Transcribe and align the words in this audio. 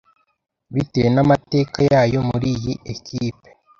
bitewe 0.73 1.09
n’amateka 1.15 1.77
yayo 1.91 2.19
muriyi 2.29 2.73
ekipe 2.93 3.49